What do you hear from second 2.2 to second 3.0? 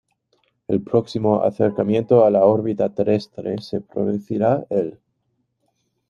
a la órbita